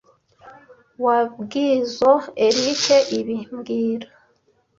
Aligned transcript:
Wabwizoe 1.05 2.25
Eric 2.47 2.79
ibi 3.17 3.37
mbwira 3.53 4.07